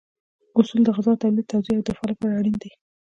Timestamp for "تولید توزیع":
1.21-1.75